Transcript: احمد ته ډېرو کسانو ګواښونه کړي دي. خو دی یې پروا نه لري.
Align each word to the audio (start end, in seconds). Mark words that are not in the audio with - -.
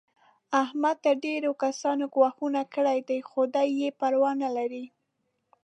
احمد 0.63 0.95
ته 1.03 1.11
ډېرو 1.25 1.51
کسانو 1.63 2.05
ګواښونه 2.15 2.61
کړي 2.73 2.99
دي. 3.07 3.19
خو 3.29 3.41
دی 3.53 3.67
یې 3.79 3.89
پروا 3.99 4.31
نه 4.43 4.49
لري. 4.57 4.85